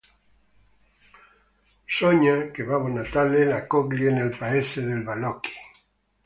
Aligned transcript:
Sogna 1.85 2.49
che 2.49 2.63
Babbo 2.63 2.87
Natale 2.87 3.43
la 3.45 3.57
accoglie 3.57 4.09
nel 4.09 4.35
paese 4.35 4.83
dei 4.83 4.99
balocchi. 5.03 5.51